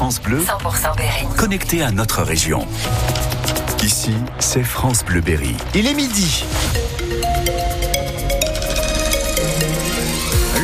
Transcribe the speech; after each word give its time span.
France 0.00 0.22
Bleu, 0.22 0.38
100% 0.38 0.96
Berry. 0.96 1.26
Connecté 1.36 1.82
à 1.82 1.90
notre 1.90 2.22
région. 2.22 2.66
Ici, 3.82 4.14
c'est 4.38 4.62
France 4.62 5.04
Bleu 5.04 5.20
Berry. 5.20 5.54
Il 5.74 5.86
est 5.86 5.92
midi. 5.92 6.42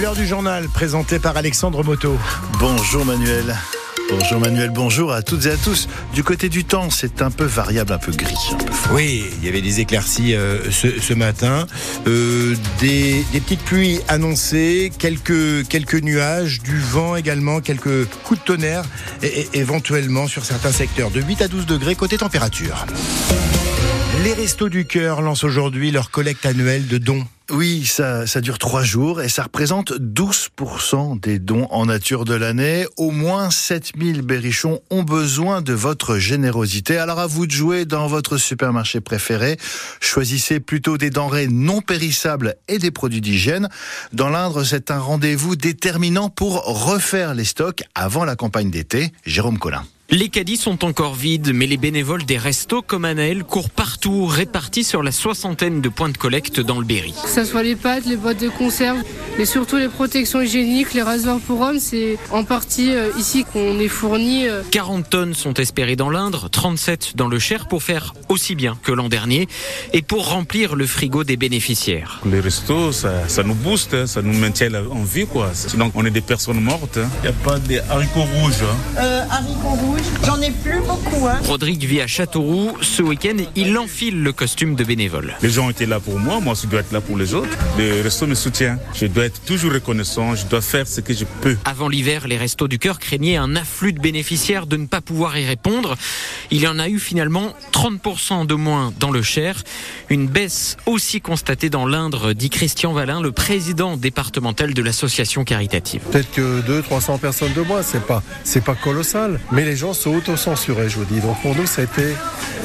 L'heure 0.01 0.15
du 0.15 0.27
journal 0.27 0.71
présenté 0.71 1.19
par 1.19 1.37
Alexandre 1.37 1.85
Moto. 1.85 2.17
Bonjour 2.59 3.05
Manuel. 3.05 3.55
Bonjour 4.09 4.39
Manuel, 4.39 4.71
bonjour 4.71 5.13
à 5.13 5.23
toutes 5.23 5.47
et 5.47 5.51
à 5.51 5.57
tous. 5.57 5.89
Du 6.15 6.23
côté 6.23 6.49
du 6.49 6.65
temps, 6.65 6.91
c'est 6.91 7.23
un 7.23 7.33
peu 7.33 7.45
variable, 7.45 7.93
un 7.93 7.99
peu 7.99 8.13
gris. 8.13 8.37
Oui, 8.93 9.25
il 9.39 9.45
y 9.45 9.49
avait 9.49 9.63
des 9.63 9.81
éclaircies 9.81 10.35
euh, 10.35 10.71
ce, 10.71 11.13
matin, 11.15 11.67
euh, 12.07 12.55
des, 12.79 13.25
petites 13.33 13.63
pluies 13.63 14.01
annoncées, 14.07 14.93
quelques, 14.97 15.67
quelques 15.67 16.01
nuages, 16.01 16.61
du 16.63 16.79
vent 16.79 17.17
également, 17.17 17.61
quelques 17.61 18.07
coups 18.23 18.41
de 18.41 18.45
tonnerre, 18.45 18.85
et, 19.23 19.49
éventuellement 19.55 20.29
sur 20.29 20.45
certains 20.45 20.73
secteurs 20.73 21.11
de 21.11 21.21
8 21.21 21.43
à 21.43 21.49
12 21.49 21.67
degrés 21.67 21.97
côté 21.97 22.17
température. 22.17 22.87
Les 24.23 24.35
Restos 24.35 24.69
du 24.69 24.87
Cœur 24.87 25.21
lancent 25.21 25.45
aujourd'hui 25.45 25.91
leur 25.91 26.11
collecte 26.11 26.47
annuelle 26.47 26.87
de 26.87 26.99
dons 26.99 27.27
oui, 27.51 27.85
ça, 27.87 28.27
ça 28.27 28.41
dure 28.41 28.59
trois 28.59 28.83
jours 28.83 29.23
et 29.23 29.29
ça 29.29 29.45
représente 29.45 29.93
12% 29.93 31.21
des 31.21 31.39
dons 31.39 31.69
en 31.71 31.87
nature 31.87 32.25
de 32.25 32.35
l'année. 32.35 32.87
Au 32.97 33.13
moins 33.13 33.51
7000 33.51 34.23
berrichons 34.23 34.81
ont 34.91 35.05
besoin 35.05 35.63
de 35.63 35.73
votre 35.73 36.19
générosité. 36.19 36.99
Alors 36.99 37.21
à 37.21 37.29
vous 37.29 37.47
de 37.47 37.53
jouer 37.53 37.85
dans 37.85 38.09
votre 38.09 38.37
supermarché 38.37 39.01
préféré. 39.01 39.59
Choisissez 40.01 40.59
plutôt 40.59 40.99
des 40.99 41.11
denrées 41.11 41.47
non 41.47 41.83
périssables 41.83 42.57
et 42.67 42.79
des 42.79 42.91
produits 42.91 43.21
d'hygiène. 43.21 43.69
Dans 44.13 44.29
l'Indre, 44.29 44.65
c'est 44.65 44.91
un 44.91 44.99
rendez-vous 44.99 45.55
déterminant 45.55 46.31
pour 46.31 46.65
refaire 46.65 47.35
les 47.35 47.45
stocks 47.45 47.85
avant 47.95 48.25
la 48.25 48.35
campagne 48.35 48.71
d'été. 48.73 49.13
Jérôme 49.25 49.59
Collin. 49.59 49.85
Les 50.09 50.29
caddies 50.29 50.57
sont 50.57 50.85
encore 50.85 51.15
vides, 51.15 51.51
mais 51.53 51.67
les 51.67 51.77
bénévoles 51.77 52.25
des 52.25 52.39
restos 52.39 52.81
comme 52.81 53.05
Anaël 53.05 53.43
courent 53.43 53.71
partout, 53.71 54.27
répartis 54.27 54.85
sur 54.85 55.03
la 55.03 55.11
soixantaine 55.11 55.81
de 55.81 55.89
points 55.89 56.11
de 56.11 56.17
collecte 56.17 56.61
dans 56.61 56.79
le 56.79 56.87
Berry. 56.87 57.13
Que 57.37 57.45
ce 57.45 57.51
soit 57.51 57.63
les 57.63 57.77
pâtes, 57.77 58.07
les 58.07 58.17
boîtes 58.17 58.41
de 58.41 58.49
conserve, 58.49 58.97
mais 59.37 59.45
surtout 59.45 59.77
les 59.77 59.89
protections 59.89 60.41
hygiéniques, 60.41 60.95
les 60.95 61.03
rasoirs 61.03 61.39
pour 61.39 61.61
hommes, 61.61 61.79
c'est 61.79 62.17
en 62.31 62.45
partie 62.45 62.95
euh, 62.95 63.11
ici 63.19 63.45
qu'on 63.45 63.79
est 63.79 63.89
fourni. 63.89 64.47
40 64.71 65.01
euh. 65.01 65.09
tonnes 65.11 65.35
sont 65.35 65.53
espérées 65.53 65.97
dans 65.97 66.09
l'Indre, 66.09 66.49
37 66.49 67.13
dans 67.15 67.29
le 67.29 67.39
Cher 67.39 67.69
pour 67.69 67.83
faire 67.83 68.15
aussi 68.31 68.55
bien 68.55 68.79
que 68.83 68.91
l'an 68.91 69.11
dernier 69.11 69.49
et 69.93 70.01
pour 70.01 70.31
remplir 70.31 70.77
le 70.77 70.87
frigo 70.87 71.25
des 71.25 71.37
bénéficiaires. 71.37 72.23
Les 72.25 72.41
restos, 72.41 72.93
ça, 72.93 73.43
nous 73.45 73.55
booste, 73.55 73.93
hein, 73.93 74.07
ça 74.07 74.23
nous 74.23 74.33
maintient 74.33 74.73
en 74.91 75.03
vie. 75.03 75.27
Quoi. 75.27 75.51
Sinon, 75.53 75.93
on 75.95 76.07
est 76.07 76.11
des 76.11 76.23
personnes 76.23 76.63
mortes. 76.63 76.97
Hein. 76.97 77.11
Il 77.19 77.29
n'y 77.31 77.37
a 77.37 77.45
pas 77.45 77.59
des 77.59 77.81
haricots 77.81 78.23
rouges. 78.23 78.63
Hein. 78.63 78.99
Euh, 78.99 79.23
haricots 79.31 79.77
rouges 79.85 80.01
J'en 80.25 80.41
ai 80.41 80.53
plus 80.53 80.81
beaucoup. 80.81 81.27
Hein. 81.27 81.39
Rodrigue 81.45 81.85
vit 81.85 82.01
à 82.01 82.07
Châteauroux. 82.07 82.79
Ce 82.81 83.03
week-end, 83.03 83.37
il 83.55 83.77
enfile 83.77 84.23
le 84.23 84.33
costume 84.33 84.75
de 84.75 84.85
bénévole. 84.85 85.35
Les 85.43 85.51
gens 85.51 85.69
étaient 85.69 85.85
là 85.85 86.01
pour 86.01 86.19
moi, 86.19 86.41
moi 86.41 86.55
je 86.59 86.67
dois 86.67 86.81
être 86.81 86.93
là 86.93 87.03
pour 87.03 87.19
les 87.19 87.26
autres. 87.35 87.57
Le 87.79 88.03
resto 88.03 88.27
me 88.27 88.35
soutient. 88.35 88.79
Je 88.95 89.07
dois 89.07 89.25
être 89.25 89.41
toujours 89.45 89.73
reconnaissant, 89.73 90.35
je 90.35 90.47
dois 90.47 90.61
faire 90.61 90.87
ce 90.87 91.01
que 91.01 91.15
je 91.15 91.25
peux. 91.41 91.57
Avant 91.65 91.89
l'hiver, 91.89 92.27
les 92.29 92.37
restos 92.37 92.69
du 92.69 92.79
cœur 92.79 92.99
craignaient 92.99 93.37
un 93.37 93.57
afflux 93.57 93.93
de 93.93 94.01
bénéficiaires 94.01 94.67
de 94.67 94.77
ne 94.77 94.87
pas 94.87 95.01
pouvoir 95.01 95.37
y 95.39 95.45
répondre. 95.45 95.97
Il 96.51 96.61
y 96.61 96.67
en 96.67 96.79
a 96.79 96.89
eu 96.89 96.99
finalement 96.99 97.55
30% 97.73 98.47
de 98.47 98.55
moins 98.55 98.93
dans 98.99 99.11
le 99.11 99.23
Cher. 99.23 99.63
Une 100.11 100.27
baisse 100.27 100.77
aussi 100.87 101.21
constatée 101.21 101.71
dans 101.71 101.87
l'Indre, 101.87 102.33
dit 102.33 102.51
Christian 102.51 102.93
Valin, 102.93 103.21
le 103.21 103.33
président 103.33 103.97
départemental 103.97 104.75
de 104.75 104.83
l'association 104.83 105.45
caritative. 105.45 106.01
Peut-être 106.11 106.31
que 106.33 106.61
200-300 106.63 107.19
personnes 107.19 107.53
de 107.55 107.63
moins, 107.63 107.83
c'est 107.83 108.05
pas, 108.05 108.23
c'est 108.45 108.65
pas 108.65 108.75
colossal. 108.75 109.41
Mais 109.53 109.65
les 109.65 109.77
gens 109.77 109.93
se 109.93 110.09
auto-censurer, 110.09 110.89
je 110.89 110.97
vous 110.97 111.05
dis. 111.05 111.21
Donc 111.21 111.41
pour 111.43 111.55
nous, 111.57 111.67
c'était, 111.67 112.15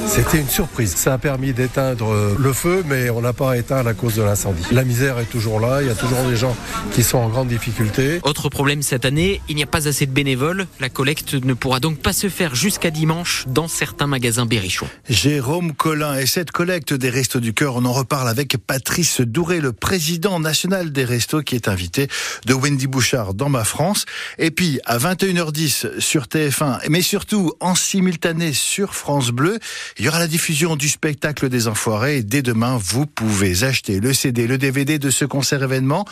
c'était 0.08 0.40
une 0.40 0.50
surprise. 0.50 0.96
Ça 0.96 1.14
a 1.14 1.18
permis 1.18 1.54
d'éteindre 1.54 2.36
le 2.38 2.54
feu, 2.54 2.84
mais 2.88 3.10
on 3.10 3.22
n'a 3.22 3.34
pas 3.34 3.58
éteint 3.58 3.84
la 3.84 3.94
cause 3.94 4.16
de 4.16 4.24
l'incendie. 4.24 4.51
La 4.72 4.84
misère 4.84 5.20
est 5.20 5.26
toujours 5.26 5.60
là, 5.60 5.82
il 5.82 5.88
y 5.88 5.92
a 5.92 5.96
toujours 5.96 6.24
des 6.24 6.36
gens 6.36 6.56
qui 6.94 7.04
sont 7.04 7.18
en 7.18 7.30
grande 7.30 7.48
difficulté. 7.48 8.20
Autre 8.24 8.50
problème 8.50 8.82
cette 8.82 9.06
année, 9.06 9.42
il 9.50 9.56
n'y 9.56 9.64
a 9.64 9.68
pas 9.68 9.88
assez 9.88 10.06
de 10.06 10.12
bénévoles. 10.12 10.68
La 10.80 10.90
collecte 10.90 11.34
ne 11.34 11.54
pourra 11.54 11.80
donc 11.80 12.00
pas 12.00 12.14
se 12.14 12.30
faire 12.30 12.56
jusqu'à 12.56 12.92
dimanche 12.92 13.46
dans 13.48 13.68
certains 13.68 14.08
magasins 14.08 14.46
berrichons. 14.46 14.88
Jérôme 15.10 15.74
Collin 15.74 16.18
et 16.18 16.26
cette 16.26 16.52
collecte 16.52 16.94
des 16.94 17.10
Restos 17.10 17.40
du 17.40 17.54
Cœur, 17.54 17.76
on 17.76 17.86
en 17.86 17.94
reparle 17.94 18.30
avec 18.30 18.58
Patrice 18.58 19.22
Douré, 19.22 19.60
le 19.60 19.74
président 19.74 20.40
national 20.40 20.92
des 20.92 21.06
Restos 21.06 21.42
qui 21.42 21.56
est 21.56 21.68
invité 21.68 22.08
de 22.46 22.54
Wendy 22.54 22.88
Bouchard 22.88 23.34
dans 23.34 23.50
ma 23.50 23.64
France. 23.64 24.06
Et 24.38 24.52
puis 24.52 24.80
à 24.86 24.98
21h10 24.98 26.00
sur 26.00 26.26
TF1, 26.26 26.80
mais 26.90 27.02
surtout 27.02 27.54
en 27.60 27.76
simultané 27.76 28.54
sur 28.54 28.94
France 28.94 29.32
Bleu. 29.32 29.60
Il 29.98 30.06
y 30.06 30.08
aura 30.08 30.20
la 30.20 30.28
diffusion 30.28 30.76
du 30.76 30.90
spectacle 30.90 31.50
des 31.50 31.68
Enfoirés 31.68 32.18
et 32.18 32.24
dès 32.24 32.42
demain, 32.42 32.80
vous 32.82 33.06
pouvez 33.06 33.64
acheter 33.64 34.00
le 34.00 34.14
CD, 34.14 34.41
le 34.48 34.58
DVD 34.58 35.00
de 35.00 35.10
ce 35.10 35.26
concert 35.26 35.64
événement, 35.64 36.06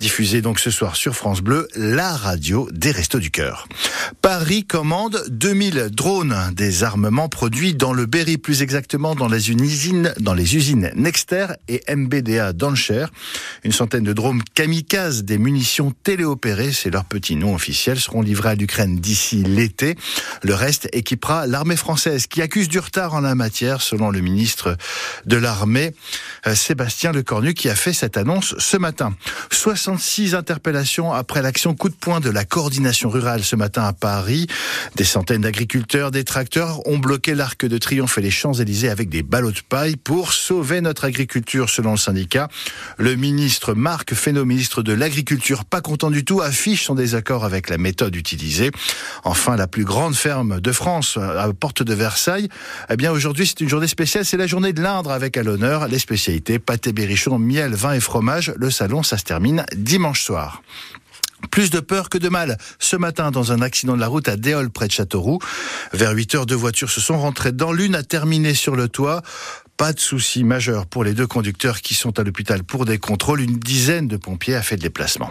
diffusé 0.00 0.42
donc 0.42 0.60
ce 0.60 0.70
soir 0.70 0.96
sur 0.96 1.14
France 1.14 1.40
Bleu, 1.40 1.68
la 1.74 2.12
radio 2.12 2.68
des 2.72 2.90
Restos 2.90 3.18
du 3.18 3.30
Cœur. 3.30 3.68
Paris 4.22 4.64
commande 4.64 5.24
2000 5.28 5.88
drones, 5.90 6.36
des 6.54 6.84
armements 6.84 7.28
produits 7.28 7.74
dans 7.74 7.92
le 7.92 8.06
Berry, 8.06 8.38
plus 8.38 8.62
exactement 8.62 9.14
dans 9.14 9.28
les 9.28 9.50
usines, 9.50 10.14
dans 10.20 10.34
les 10.34 10.56
usines 10.56 10.90
Nexter 10.94 11.46
et 11.68 11.82
MBDA 11.94 12.52
dans 12.52 12.70
le 12.70 12.76
Cher. 12.76 13.10
Une 13.64 13.72
centaine 13.72 14.04
de 14.04 14.12
drones 14.12 14.42
kamikazes, 14.54 15.24
des 15.24 15.38
munitions 15.38 15.92
téléopérées, 16.02 16.72
c'est 16.72 16.90
leur 16.90 17.04
petit 17.04 17.36
nom 17.36 17.54
officiel, 17.54 17.98
seront 17.98 18.22
livrés 18.22 18.50
à 18.50 18.54
l'Ukraine 18.54 18.96
d'ici 18.98 19.42
l'été. 19.42 19.96
Le 20.42 20.54
reste 20.54 20.88
équipera 20.92 21.46
l'armée 21.46 21.76
française 21.76 22.26
qui 22.26 22.42
accuse 22.42 22.68
du 22.68 22.78
retard 22.78 23.14
en 23.14 23.20
la 23.20 23.34
matière, 23.34 23.82
selon 23.82 24.10
le 24.10 24.20
ministre 24.20 24.76
de 25.26 25.36
l'armée, 25.36 25.92
euh, 26.46 26.54
Sébastien 26.54 27.12
Lecornu, 27.12 27.54
qui 27.54 27.65
a 27.68 27.74
fait 27.74 27.92
cette 27.92 28.16
annonce 28.16 28.54
ce 28.58 28.76
matin. 28.76 29.14
66 29.50 30.34
interpellations 30.34 31.12
après 31.12 31.42
l'action 31.42 31.74
coup 31.74 31.88
de 31.88 31.94
poing 31.94 32.20
de 32.20 32.30
la 32.30 32.44
coordination 32.44 33.08
rurale 33.08 33.44
ce 33.44 33.56
matin 33.56 33.82
à 33.84 33.92
Paris. 33.92 34.46
Des 34.96 35.04
centaines 35.04 35.42
d'agriculteurs, 35.42 36.10
des 36.10 36.24
tracteurs 36.24 36.86
ont 36.86 36.98
bloqué 36.98 37.34
l'arc 37.34 37.64
de 37.64 37.78
triomphe 37.78 38.18
et 38.18 38.22
les 38.22 38.30
Champs-Élysées 38.30 38.88
avec 38.88 39.08
des 39.08 39.22
ballots 39.22 39.52
de 39.52 39.60
paille 39.68 39.96
pour 39.96 40.32
sauver 40.32 40.80
notre 40.80 41.04
agriculture, 41.04 41.70
selon 41.70 41.92
le 41.92 41.96
syndicat. 41.96 42.48
Le 42.98 43.16
ministre 43.16 43.74
Marc 43.74 44.14
Fesneau, 44.14 44.44
ministre 44.44 44.82
de 44.82 44.92
l'Agriculture, 44.92 45.64
pas 45.64 45.80
content 45.80 46.10
du 46.10 46.24
tout, 46.24 46.40
affiche 46.40 46.84
son 46.84 46.94
désaccord 46.94 47.44
avec 47.44 47.68
la 47.68 47.78
méthode 47.78 48.14
utilisée. 48.16 48.70
Enfin, 49.24 49.56
la 49.56 49.66
plus 49.66 49.84
grande 49.84 50.14
ferme 50.14 50.60
de 50.60 50.72
France 50.72 51.16
à 51.16 51.50
Porte 51.52 51.82
de 51.82 51.94
Versailles. 51.94 52.48
Eh 52.90 52.96
bien, 52.96 53.12
aujourd'hui, 53.12 53.46
c'est 53.46 53.60
une 53.60 53.68
journée 53.68 53.88
spéciale. 53.88 54.24
C'est 54.24 54.36
la 54.36 54.46
journée 54.46 54.72
de 54.72 54.82
l'Indre 54.82 55.10
avec 55.10 55.36
à 55.36 55.42
l'honneur 55.42 55.88
les 55.88 55.98
spécialités 55.98 56.58
pâté 56.58 56.92
berrichon, 56.92 57.38
vin 57.64 57.94
et 57.94 58.00
fromage. 58.00 58.52
Le 58.56 58.70
salon, 58.70 59.02
ça 59.02 59.18
se 59.18 59.24
termine 59.24 59.64
dimanche 59.74 60.22
soir. 60.22 60.62
Plus 61.50 61.70
de 61.70 61.80
peur 61.80 62.08
que 62.08 62.18
de 62.18 62.28
mal. 62.28 62.58
Ce 62.78 62.96
matin, 62.96 63.30
dans 63.30 63.52
un 63.52 63.60
accident 63.60 63.94
de 63.94 64.00
la 64.00 64.08
route 64.08 64.28
à 64.28 64.36
Déol, 64.36 64.70
près 64.70 64.86
de 64.86 64.92
Châteauroux, 64.92 65.38
vers 65.92 66.12
8 66.12 66.34
heures, 66.34 66.46
deux 66.46 66.54
voitures 66.54 66.90
se 66.90 67.00
sont 67.00 67.18
rentrées 67.18 67.52
dans 67.52 67.72
l'une, 67.72 67.94
a 67.94 68.02
terminé 68.02 68.54
sur 68.54 68.76
le 68.76 68.88
toit. 68.88 69.22
Pas 69.76 69.92
de 69.92 70.00
souci 70.00 70.42
majeur 70.42 70.86
pour 70.86 71.04
les 71.04 71.12
deux 71.12 71.26
conducteurs 71.26 71.82
qui 71.82 71.92
sont 71.92 72.18
à 72.18 72.22
l'hôpital 72.22 72.64
pour 72.64 72.86
des 72.86 72.96
contrôles. 72.96 73.42
Une 73.42 73.58
dizaine 73.58 74.08
de 74.08 74.16
pompiers 74.16 74.54
a 74.54 74.62
fait 74.62 74.76
le 74.76 74.80
déplacement. 74.80 75.30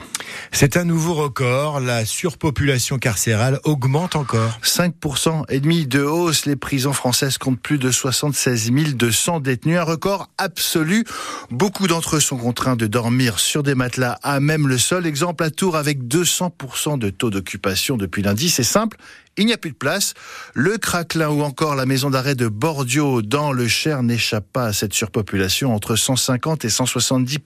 C'est 0.51 0.77
un 0.77 0.83
nouveau 0.83 1.15
record. 1.15 1.79
La 1.79 2.05
surpopulation 2.05 2.99
carcérale 2.99 3.59
augmente 3.63 4.15
encore. 4.15 4.59
5% 4.61 5.45
et 5.49 5.59
demi 5.59 5.87
de 5.87 6.03
hausse. 6.03 6.45
Les 6.45 6.55
prisons 6.55 6.93
françaises 6.93 7.39
comptent 7.39 7.59
plus 7.59 7.79
de 7.79 7.89
76 7.89 8.71
200 8.93 9.39
détenus. 9.39 9.79
Un 9.79 9.83
record 9.83 10.29
absolu. 10.37 11.05
Beaucoup 11.49 11.87
d'entre 11.87 12.17
eux 12.17 12.19
sont 12.19 12.37
contraints 12.37 12.75
de 12.75 12.85
dormir 12.85 13.39
sur 13.39 13.63
des 13.63 13.73
matelas 13.73 14.19
à 14.21 14.39
même 14.39 14.67
le 14.67 14.77
sol. 14.77 15.07
Exemple 15.07 15.43
à 15.43 15.49
Tours 15.49 15.75
avec 15.75 16.03
200% 16.03 16.99
de 16.99 17.09
taux 17.09 17.31
d'occupation 17.31 17.97
depuis 17.97 18.21
lundi. 18.21 18.49
C'est 18.49 18.63
simple 18.63 18.97
il 19.37 19.45
n'y 19.45 19.53
a 19.53 19.57
plus 19.57 19.71
de 19.71 19.75
place. 19.75 20.13
Le 20.53 20.77
Craquelin 20.77 21.29
ou 21.29 21.41
encore 21.41 21.75
la 21.75 21.85
maison 21.85 22.09
d'arrêt 22.09 22.35
de 22.35 22.47
Bordio 22.47 23.21
dans 23.21 23.51
le 23.51 23.67
Cher 23.67 24.03
n'échappe 24.03 24.34
pas 24.41 24.65
à 24.65 24.73
cette 24.73 24.93
surpopulation 24.93 25.73
entre 25.73 25.95
150 25.95 26.65
et 26.65 26.69
170 26.69 27.39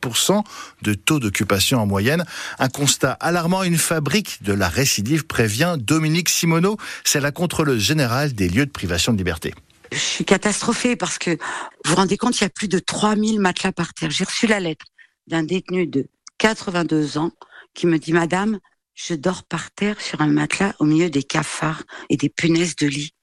de 0.81 0.93
taux 0.93 1.19
d'occupation 1.19 1.79
en 1.79 1.85
moyenne. 1.85 2.25
Un 2.59 2.69
constat 2.69 3.11
alarmant, 3.13 3.63
une 3.63 3.77
fabrique 3.77 4.43
de 4.43 4.53
la 4.53 4.69
récidive 4.69 5.25
prévient 5.25 5.75
Dominique 5.77 6.29
Simoneau, 6.29 6.77
c'est 7.03 7.19
la 7.19 7.31
contrôleuse 7.31 7.81
générale 7.81 8.33
des 8.33 8.49
lieux 8.49 8.65
de 8.65 8.71
privation 8.71 9.13
de 9.13 9.17
liberté. 9.17 9.53
Je 9.91 9.97
suis 9.97 10.25
catastrophée 10.25 10.95
parce 10.95 11.17
que 11.17 11.31
vous 11.31 11.91
vous 11.91 11.95
rendez 11.95 12.17
compte, 12.17 12.39
il 12.39 12.43
y 12.43 12.45
a 12.45 12.49
plus 12.49 12.67
de 12.67 12.79
3000 12.79 13.39
matelas 13.39 13.71
par 13.71 13.93
terre. 13.93 14.11
J'ai 14.11 14.23
reçu 14.23 14.45
la 14.45 14.59
lettre 14.59 14.85
d'un 15.27 15.43
détenu 15.43 15.87
de 15.87 16.07
82 16.37 17.17
ans 17.17 17.31
qui 17.73 17.87
me 17.87 17.97
dit, 17.97 18.13
Madame, 18.13 18.59
je 18.93 19.13
dors 19.13 19.43
par 19.43 19.71
terre 19.71 19.99
sur 20.01 20.21
un 20.21 20.27
matelas 20.27 20.73
au 20.79 20.85
milieu 20.85 21.09
des 21.09 21.23
cafards 21.23 21.83
et 22.09 22.17
des 22.17 22.29
punaises 22.29 22.75
de 22.75 22.87
lit. 22.87 23.13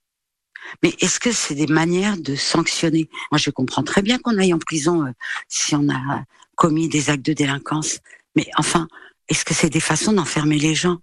Mais 0.83 0.95
est-ce 1.01 1.21
que 1.21 1.33
c'est 1.33 1.55
des 1.55 1.67
manières 1.67 2.17
de 2.17 2.35
sanctionner? 2.35 3.09
Moi, 3.31 3.39
je 3.39 3.51
comprends 3.51 3.83
très 3.83 4.03
bien 4.03 4.19
qu'on 4.19 4.39
aille 4.39 4.55
en 4.55 4.59
prison 4.59 5.07
euh, 5.07 5.11
si 5.49 5.75
on 5.75 5.89
a 5.89 6.25
commis 6.55 6.89
des 6.89 7.11
actes 7.11 7.25
de 7.25 7.33
délinquance. 7.33 8.01
Mais 8.35 8.49
enfin, 8.57 8.89
est-ce 9.29 9.45
que 9.45 9.55
c'est 9.55 9.71
des 9.71 9.81
façons 9.81 10.13
d'enfermer 10.13 10.59
les 10.59 10.75
gens? 10.75 10.99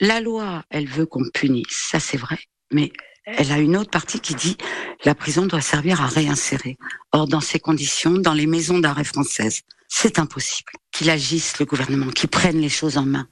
La 0.00 0.20
loi, 0.20 0.64
elle 0.70 0.88
veut 0.88 1.06
qu'on 1.06 1.24
punisse, 1.32 1.88
ça 1.90 2.00
c'est 2.00 2.16
vrai, 2.16 2.38
mais 2.72 2.92
elle 3.24 3.52
a 3.52 3.58
une 3.58 3.76
autre 3.76 3.90
partie 3.90 4.18
qui 4.18 4.34
dit 4.34 4.56
la 5.04 5.14
prison 5.14 5.46
doit 5.46 5.60
servir 5.60 6.00
à 6.00 6.06
réinsérer. 6.06 6.76
Or, 7.12 7.28
dans 7.28 7.40
ces 7.40 7.60
conditions, 7.60 8.12
dans 8.12 8.32
les 8.32 8.46
maisons 8.46 8.78
d'arrêt 8.78 9.04
françaises, 9.04 9.62
c'est 9.88 10.18
impossible 10.18 10.72
qu'il 10.90 11.10
agisse 11.10 11.58
le 11.58 11.66
gouvernement, 11.66 12.08
qu'il 12.08 12.30
prenne 12.30 12.58
les 12.58 12.68
choses 12.68 12.96
en 12.96 13.04
main. 13.04 13.28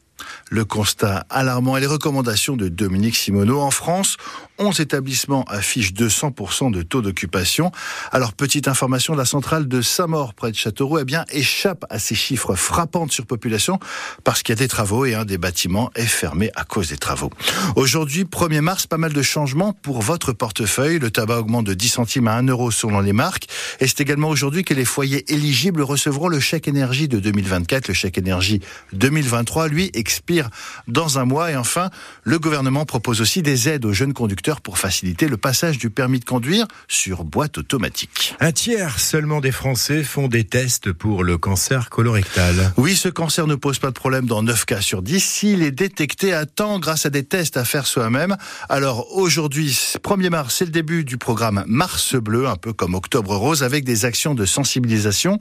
Le 0.51 0.65
constat 0.65 1.27
alarmant 1.31 1.77
et 1.77 1.81
les 1.81 1.87
recommandations 1.87 2.57
de 2.57 2.69
Dominique 2.69 3.17
Simoneau. 3.17 3.61
En 3.61 3.71
France, 3.71 4.17
11 4.59 4.81
établissements 4.81 5.45
affichent 5.45 5.95
200% 5.95 6.71
de 6.71 6.83
taux 6.83 7.01
d'occupation. 7.01 7.73
Alors, 8.13 8.33
petite 8.33 8.69
information, 8.69 9.15
la 9.15 9.25
centrale 9.25 9.69
de 9.69 9.81
Saint-Maur, 9.81 10.35
près 10.35 10.51
de 10.51 10.57
Châteauroux, 10.57 10.99
eh 10.99 11.05
bien, 11.05 11.25
échappe 11.31 11.87
à 11.89 11.99
ces 11.99 12.15
chiffres 12.15 12.55
frappants 12.55 13.07
de 13.07 13.13
surpopulation 13.13 13.79
parce 14.25 14.43
qu'il 14.43 14.53
y 14.53 14.59
a 14.59 14.61
des 14.61 14.69
travaux 14.69 15.07
et 15.07 15.15
un 15.15 15.25
des 15.25 15.39
bâtiments 15.39 15.91
est 15.95 16.07
fermé 16.07 16.51
à 16.55 16.65
cause 16.65 16.91
des 16.91 16.99
travaux. 16.99 17.31
Aujourd'hui, 17.77 18.25
1er 18.25 18.61
mars, 18.61 18.87
pas 18.87 18.99
mal 18.99 19.13
de 19.13 19.23
changements 19.23 19.73
pour 19.73 20.03
votre 20.03 20.33
portefeuille. 20.33 20.99
Le 20.99 21.11
tabac 21.11 21.39
augmente 21.39 21.67
de 21.67 21.75
10 21.75 21.89
centimes 21.89 22.29
à 22.29 22.35
1 22.35 22.47
euro 22.49 22.71
selon 22.71 23.01
les 23.01 23.13
marques. 23.13 23.47
Et 23.81 23.87
c'est 23.87 24.01
également 24.01 24.29
aujourd'hui 24.29 24.65
que 24.65 24.75
les 24.75 24.85
foyers 24.85 25.25
éligibles 25.33 25.83
recevront 25.83 26.29
le 26.29 26.41
chèque 26.41 26.69
énergie 26.69 27.09
de 27.09 27.19
2024. 27.19 27.89
Le 27.89 27.95
chèque 27.95 28.19
énergie 28.19 28.61
2023, 28.93 29.69
lui, 29.69 29.91
expire 30.11 30.51
dans 30.89 31.19
un 31.19 31.25
mois. 31.25 31.53
Et 31.53 31.57
enfin, 31.57 31.91
le 32.25 32.39
gouvernement 32.39 32.85
propose 32.85 33.21
aussi 33.21 33.43
des 33.43 33.69
aides 33.69 33.85
aux 33.85 33.93
jeunes 33.93 34.13
conducteurs 34.13 34.61
pour 34.61 34.77
faciliter 34.77 35.29
le 35.29 35.37
passage 35.37 35.79
du 35.79 35.89
permis 35.89 36.19
de 36.19 36.25
conduire 36.25 36.67
sur 36.89 37.23
boîte 37.23 37.59
automatique. 37.59 38.35
Un 38.41 38.51
tiers 38.51 38.99
seulement 38.99 39.41
des 39.41 39.53
Français 39.53 40.03
font 40.03 40.27
des 40.27 40.45
tests 40.45 40.93
pour 40.93 41.23
le 41.23 41.39
cancer 41.39 41.91
colorectal. 41.91 42.73
Oui, 42.77 42.97
ce 42.97 43.09
cancer 43.09 43.47
ne 43.47 43.55
pose 43.55 43.79
pas 43.79 43.89
de 43.89 43.95
problème 43.95 44.27
dans 44.27 44.43
9 44.43 44.65
cas 44.65 44.81
sur 44.81 45.03
10 45.03 45.21
s'il 45.23 45.63
est 45.63 45.71
détecté 45.71 46.33
à 46.33 46.45
temps 46.45 46.81
grâce 46.81 47.07
à 47.07 47.11
des 47.11 47.23
tests 47.23 47.57
à 47.57 47.65
faire 47.65 47.87
soi-même. 47.87 48.37
Alors 48.69 49.17
aujourd'hui, 49.17 49.71
1er 50.03 50.31
mars, 50.31 50.57
c'est 50.59 50.65
le 50.65 50.73
début 50.73 51.05
du 51.05 51.19
programme 51.19 51.63
Mars 51.69 52.17
Bleu, 52.17 52.49
un 52.49 52.57
peu 52.57 52.73
comme 52.73 52.95
Octobre 52.95 53.37
Rose, 53.37 53.63
avec 53.63 53.85
des 53.85 54.05
actions 54.05 54.35
de 54.35 54.45
sensibilisation. 54.45 55.39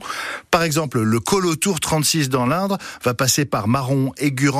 Par 0.52 0.62
exemple, 0.62 1.00
le 1.00 1.18
Colo 1.18 1.56
Tour 1.56 1.80
36 1.80 2.28
dans 2.28 2.46
l'Indre 2.46 2.78
va 3.02 3.14
passer 3.14 3.44
par 3.44 3.66
Marron, 3.66 4.12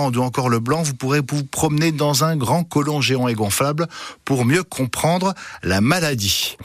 Ou 0.09 0.23
encore 0.23 0.49
le 0.49 0.61
Blanc. 0.61 0.83
Vous 0.83 0.95
pourrez 0.95 1.21
vous 1.21 1.45
promener 1.45 1.93
dans 1.93 2.25
un 2.25 2.37
grand 2.37 2.65
colon 2.65 3.01
géant 3.01 3.29
et 3.29 3.35
gonflable 3.35 3.87
pour 4.25 4.45
mieux 4.45 4.63
comprendre 4.63 5.35
la 5.63 5.81
maladie. 5.81 6.57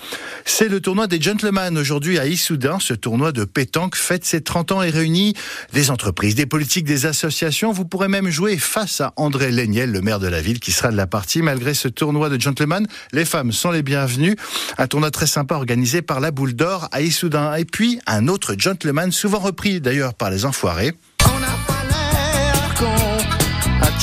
C'est 0.45 0.69
le 0.69 0.79
tournoi 0.79 1.07
des 1.07 1.21
gentlemen 1.21 1.77
aujourd'hui 1.77 2.17
à 2.17 2.27
Issoudun. 2.27 2.77
Ce 2.79 2.93
tournoi 2.93 3.31
de 3.31 3.43
pétanque 3.43 3.95
fête 3.95 4.23
ses 4.23 4.41
30 4.41 4.71
ans 4.71 4.81
et 4.81 4.89
réunit 4.89 5.33
des 5.73 5.91
entreprises, 5.91 6.35
des 6.35 6.45
politiques, 6.45 6.85
des 6.85 7.05
associations. 7.05 7.71
Vous 7.71 7.85
pourrez 7.85 8.07
même 8.07 8.29
jouer 8.29 8.57
face 8.57 9.01
à 9.01 9.13
André 9.17 9.51
Léniel, 9.51 9.91
le 9.91 10.01
maire 10.01 10.19
de 10.19 10.27
la 10.27 10.41
ville, 10.41 10.59
qui 10.59 10.71
sera 10.71 10.91
de 10.91 10.97
la 10.97 11.07
partie. 11.07 11.41
Malgré 11.41 11.73
ce 11.73 11.87
tournoi 11.87 12.29
de 12.29 12.39
gentlemen, 12.39 12.87
les 13.11 13.25
femmes 13.25 13.51
sont 13.51 13.71
les 13.71 13.83
bienvenues. 13.83 14.35
Un 14.77 14.87
tournoi 14.87 15.11
très 15.11 15.27
sympa 15.27 15.55
organisé 15.55 16.01
par 16.01 16.19
la 16.21 16.31
Boule 16.31 16.53
d'Or 16.53 16.87
à 16.91 17.01
Issoudun. 17.01 17.53
Et 17.55 17.65
puis, 17.65 17.99
un 18.07 18.27
autre 18.27 18.55
gentleman, 18.57 19.11
souvent 19.11 19.39
repris 19.39 19.81
d'ailleurs 19.81 20.13
par 20.13 20.29
les 20.29 20.45
enfoirés. 20.45 20.93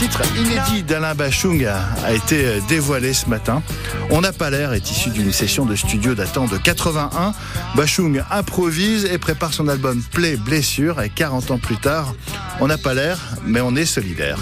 Un 0.03 0.05
titre 0.05 0.23
inédit 0.37 0.83
d'Alain 0.83 1.15
Bachung 1.15 1.65
a 1.65 2.13
été 2.13 2.61
dévoilé 2.69 3.13
ce 3.13 3.29
matin. 3.29 3.63
On 4.11 4.21
n'a 4.21 4.33
pas 4.33 4.51
l'air 4.51 4.73
est 4.73 4.91
issu 4.91 5.11
d'une 5.11 5.33
session 5.33 5.65
de 5.65 5.77
studio 5.77 6.17
datant 6.17 6.47
de 6.47 6.59
81. 6.59 7.33
Bachung 7.77 8.21
improvise 8.33 9.05
et 9.05 9.19
prépare 9.19 9.55
son 9.55 9.69
album 9.69 10.03
Play 10.11 10.35
Blessure 10.35 11.01
et 11.03 11.09
40 11.09 11.53
ans 11.53 11.59
plus 11.59 11.77
tard, 11.77 12.17
on 12.59 12.67
n'a 12.67 12.79
pas 12.79 12.95
l'air, 12.95 13.17
mais 13.47 13.61
on 13.61 13.77
est 13.77 13.85
solidaire. 13.85 14.39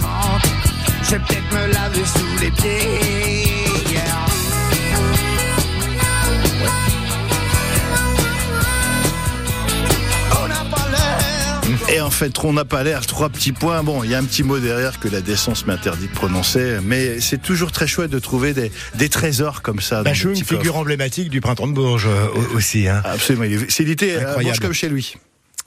On 12.43 12.53
n'a 12.53 12.65
pas 12.65 12.83
l'air, 12.83 13.07
trois 13.07 13.29
petits 13.29 13.53
points. 13.53 13.83
Bon, 13.83 14.03
il 14.03 14.11
y 14.11 14.15
a 14.15 14.19
un 14.19 14.25
petit 14.25 14.43
mot 14.43 14.59
derrière 14.59 14.99
que 15.01 15.09
la 15.09 15.21
décence 15.21 15.67
m'interdit 15.67 16.07
de 16.07 16.13
prononcer, 16.13 16.79
mais 16.83 17.21
c'est 17.21 17.41
toujours 17.41 17.73
très 17.73 17.87
chouette 17.87 18.11
de 18.11 18.19
trouver 18.19 18.53
des, 18.53 18.73
des 18.95 19.09
trésors 19.09 19.63
comme 19.63 19.81
ça. 19.81 20.03
Bachung, 20.03 20.37
une 20.37 20.45
figure 20.45 20.77
emblématique 20.77 21.31
du 21.31 21.41
printemps 21.41 21.67
de 21.67 21.73
Bourges 21.73 22.09
euh, 22.09 22.27
aussi. 22.55 22.89
Hein. 22.89 23.03
Absolument, 23.05 23.47
c'est 23.69 23.85
l'été 23.85 24.17
à 24.17 24.37
Bourges 24.39 24.61
comme 24.61 24.73
chez 24.73 24.89
lui. 24.89 25.17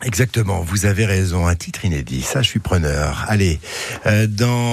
Exactement, 0.03 0.61
vous 0.61 0.85
avez 0.85 1.05
raison, 1.05 1.47
un 1.47 1.55
titre 1.55 1.85
inédit, 1.85 2.23
ça 2.23 2.41
je 2.41 2.49
suis 2.49 2.59
preneur. 2.59 3.23
Allez, 3.29 3.59
euh, 4.05 4.27
dans... 4.27 4.71